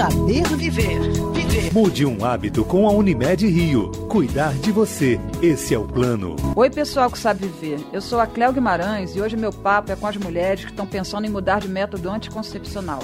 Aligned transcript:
Saber 0.00 0.48
viver. 0.56 0.98
Viver. 1.34 1.74
Mude 1.74 2.06
um 2.06 2.24
hábito 2.24 2.64
com 2.64 2.88
a 2.88 2.90
Unimed 2.90 3.46
Rio. 3.46 3.90
Cuidar 4.08 4.54
de 4.54 4.72
você. 4.72 5.20
Esse 5.42 5.74
é 5.74 5.78
o 5.78 5.84
plano. 5.84 6.36
Oi, 6.56 6.70
pessoal 6.70 7.10
que 7.10 7.18
sabe 7.18 7.46
viver. 7.46 7.84
Eu 7.92 8.00
sou 8.00 8.18
a 8.18 8.26
Cléo 8.26 8.50
Guimarães 8.50 9.14
e 9.14 9.20
hoje 9.20 9.36
meu 9.36 9.52
papo 9.52 9.92
é 9.92 9.96
com 9.96 10.06
as 10.06 10.16
mulheres 10.16 10.64
que 10.64 10.70
estão 10.70 10.86
pensando 10.86 11.26
em 11.26 11.30
mudar 11.30 11.60
de 11.60 11.68
método 11.68 12.08
anticoncepcional. 12.08 13.00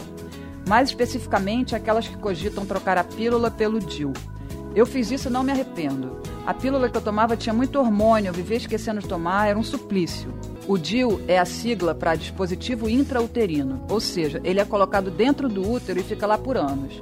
Mais 0.67 0.88
especificamente, 0.88 1.77
aquelas 1.77 2.09
que 2.09 2.17
cogitam 2.17 2.64
trocar 2.64 2.96
a 2.96 3.04
pílula 3.04 3.50
pelo 3.50 3.78
DIU. 3.78 4.14
Eu 4.77 4.84
fiz 4.84 5.11
isso 5.11 5.29
e 5.29 5.32
não 5.32 5.43
me 5.43 5.50
arrependo. 5.50 6.20
A 6.46 6.52
pílula 6.52 6.90
que 6.90 6.98
eu 6.98 7.00
tomava 7.00 7.34
tinha 7.34 7.54
muito 7.54 7.79
hormônio, 7.79 8.29
eu 8.29 8.34
vivia 8.34 8.59
esquecendo 8.59 9.00
de 9.00 9.09
tomar, 9.09 9.48
era 9.48 9.59
um 9.59 9.62
suplício. 9.62 10.34
O 10.68 10.77
DIU 10.77 11.18
é 11.27 11.38
a 11.38 11.46
sigla 11.46 11.95
para 11.95 12.14
dispositivo 12.14 12.86
intrauterino, 12.86 13.82
ou 13.88 13.98
seja, 14.00 14.38
ele 14.45 14.60
é 14.60 14.66
colocado 14.66 15.10
dentro 15.10 15.48
do 15.48 15.66
útero 15.66 15.98
e 15.98 16.02
fica 16.02 16.27
lá 16.27 16.36
por 16.36 16.59
anos. 16.59 17.00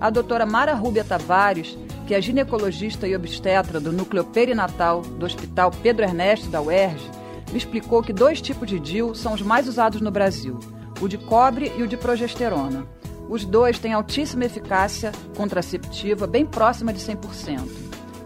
A 0.00 0.10
doutora 0.10 0.46
Mara 0.46 0.74
Rúbia 0.74 1.02
Tavares, 1.02 1.76
que 2.06 2.14
é 2.14 2.22
ginecologista 2.22 3.08
e 3.08 3.16
obstetra 3.16 3.80
do 3.80 3.92
núcleo 3.92 4.22
perinatal 4.22 5.02
do 5.02 5.26
Hospital 5.26 5.72
Pedro 5.82 6.04
Ernesto 6.04 6.48
da 6.48 6.62
UERJ, 6.62 7.10
me 7.50 7.58
explicou 7.58 8.00
que 8.00 8.12
dois 8.12 8.40
tipos 8.40 8.68
de 8.68 8.78
DIU 8.78 9.16
são 9.16 9.34
os 9.34 9.42
mais 9.42 9.66
usados 9.66 10.00
no 10.00 10.12
Brasil: 10.12 10.60
o 11.00 11.08
de 11.08 11.18
cobre 11.18 11.72
e 11.76 11.82
o 11.82 11.88
de 11.88 11.96
progesterona. 11.96 12.86
Os 13.28 13.44
dois 13.44 13.78
têm 13.78 13.92
altíssima 13.92 14.46
eficácia 14.46 15.12
contraceptiva, 15.36 16.26
bem 16.26 16.46
próxima 16.46 16.92
de 16.92 17.00
100%. 17.00 17.60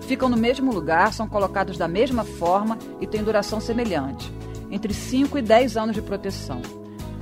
Ficam 0.02 0.28
no 0.28 0.37
mesmo 0.37 0.73
lugar, 0.73 1.12
são 1.12 1.28
colocados 1.28 1.77
da 1.77 1.88
mesma 1.88 2.25
forma 2.25 2.78
e 3.01 3.06
têm 3.06 3.23
duração 3.23 3.61
semelhante 3.61 4.33
entre 4.73 4.95
5 4.95 5.37
e 5.37 5.42
10 5.42 5.77
anos 5.77 5.95
de 5.95 6.01
proteção. 6.01 6.62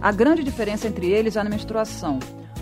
A 0.00 0.12
grande 0.12 0.44
diferença 0.44 0.86
entre 0.86 1.10
eles 1.10 1.36
é 1.36 1.42
na 1.42 1.50
menstruação. 1.50 2.20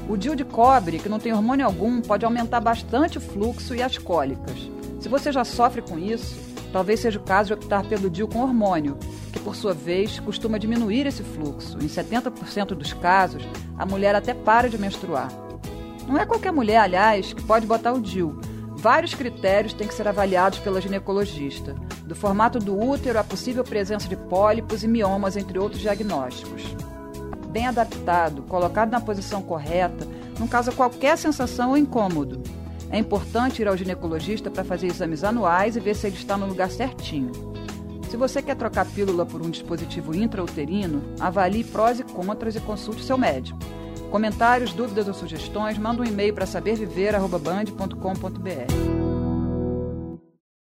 O 0.09 0.17
DIU 0.17 0.35
de 0.35 0.45
cobre, 0.45 0.99
que 0.99 1.11
não 1.11 1.19
tem 1.19 1.33
hormônio 1.33 1.67
algum, 1.67 2.01
pode 2.01 2.25
aumentar 2.25 2.61
bastante 2.61 3.19
o 3.19 3.21
fluxo 3.21 3.75
e 3.75 3.83
as 3.83 3.99
cólicas. 3.99 4.71
Se 4.99 5.09
você 5.09 5.31
já 5.31 5.45
sofre 5.45 5.83
com 5.83 5.99
isso, 5.99 6.35
talvez 6.73 7.01
seja 7.01 7.19
o 7.19 7.23
caso 7.23 7.49
de 7.49 7.53
optar 7.53 7.85
pelo 7.85 8.09
DIU 8.09 8.27
com 8.27 8.41
hormônio, 8.41 8.97
que 9.39 9.45
por 9.45 9.55
sua 9.55 9.73
vez 9.73 10.19
costuma 10.21 10.59
diminuir 10.59 11.07
esse 11.07 11.23
fluxo. 11.23 11.79
Em 11.79 11.87
70% 11.87 12.75
dos 12.75 12.93
casos, 12.93 13.43
a 13.79 13.87
mulher 13.87 14.15
até 14.15 14.35
para 14.35 14.69
de 14.69 14.77
menstruar. 14.77 15.29
Não 16.07 16.19
é 16.19 16.27
qualquer 16.27 16.53
mulher, 16.53 16.79
aliás, 16.79 17.33
que 17.33 17.43
pode 17.43 17.67
botar 17.67 17.93
o 17.93 18.01
DIU. 18.01 18.41
Vários 18.77 19.15
critérios 19.15 19.73
têm 19.73 19.87
que 19.87 19.95
ser 19.95 20.09
avaliados 20.09 20.59
pela 20.59 20.81
ginecologista, 20.81 21.75
do 22.05 22.15
formato 22.15 22.59
do 22.59 22.79
útero 22.79 23.19
à 23.19 23.25
possível 23.25 23.63
presença 23.63 24.09
de 24.09 24.17
pólipos 24.17 24.83
e 24.83 24.89
miomas, 24.89 25.37
entre 25.37 25.59
outros 25.59 25.81
diagnósticos. 25.81 26.63
Bem 27.51 27.67
adaptado, 27.67 28.43
colocado 28.43 28.91
na 28.91 29.01
posição 29.01 29.43
correta, 29.43 30.07
não 30.39 30.47
causa 30.47 30.73
qualquer 30.73 31.17
sensação 31.19 31.71
ou 31.71 31.77
incômodo. 31.77 32.43
É 32.91 32.99
importante 32.99 33.61
ir 33.61 33.69
ao 33.69 33.77
ginecologista 33.77 34.51
para 34.51 34.65
fazer 34.65 34.87
exames 34.87 35.23
anuais 35.23 35.77
e 35.77 35.81
ver 35.81 35.95
se 35.95 36.07
ele 36.07 36.17
está 36.17 36.37
no 36.37 36.47
lugar 36.47 36.71
certinho. 36.71 37.58
Se 38.09 38.17
você 38.17 38.41
quer 38.41 38.57
trocar 38.57 38.87
pílula 38.87 39.27
por 39.27 39.43
um 39.43 39.51
dispositivo 39.51 40.15
intrauterino, 40.15 41.03
avalie 41.21 41.63
prós 41.63 42.01
e 42.01 42.05
contras 42.05 42.57
e 42.57 42.61
consulte 42.61 43.05
seu 43.05 43.19
médico. 43.19 43.59
Comentários, 44.11 44.73
dúvidas 44.73 45.09
ou 45.09 45.15
sugestões, 45.15 45.77
manda 45.77 46.01
um 46.01 46.05
e-mail 46.05 46.33
para 46.33 46.47
saberviver.band.com.br. 46.47 49.08